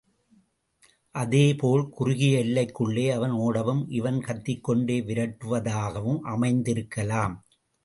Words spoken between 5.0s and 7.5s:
விரட்டுவதாகவும் அமைந்திருக்கலாம்.